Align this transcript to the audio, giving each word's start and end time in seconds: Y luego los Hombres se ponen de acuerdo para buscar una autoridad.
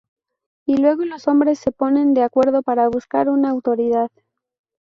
Y 0.65 0.77
luego 0.77 1.05
los 1.05 1.27
Hombres 1.27 1.59
se 1.59 1.71
ponen 1.71 2.15
de 2.15 2.23
acuerdo 2.23 2.63
para 2.63 2.87
buscar 2.89 3.29
una 3.29 3.51
autoridad. 3.51 4.09